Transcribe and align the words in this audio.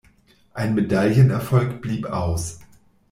Ein 0.55 0.73
Medaillenerfolg 0.73 1.79
blieb 1.79 2.07
aus. 2.07 2.57